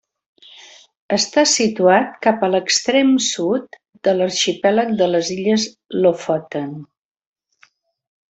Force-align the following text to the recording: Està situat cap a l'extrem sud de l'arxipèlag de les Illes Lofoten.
Està 1.17 1.41
situat 1.51 2.15
cap 2.27 2.45
a 2.47 2.49
l'extrem 2.53 3.11
sud 3.27 3.77
de 4.07 4.15
l'arxipèlag 4.17 4.91
de 5.03 5.11
les 5.17 5.31
Illes 5.37 5.67
Lofoten. 6.07 6.73